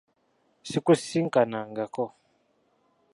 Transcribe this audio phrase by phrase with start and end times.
[0.69, 2.05] Sikusisinkanangako.